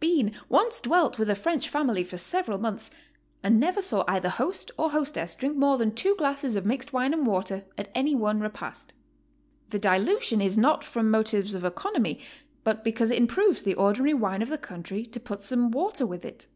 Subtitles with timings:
[0.00, 2.90] Bean once dwelt with a French family for several months,
[3.42, 7.12] and never saw either host or hostess drink more than two glasses of mixed wine
[7.12, 8.94] and water at any one repast.
[9.68, 12.18] The dilution is not from motives of economy,
[12.62, 16.24] but because it improves the ordinary wine of the country to put some water with
[16.24, 16.46] it.